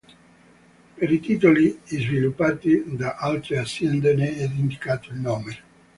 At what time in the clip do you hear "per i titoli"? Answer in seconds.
0.95-1.79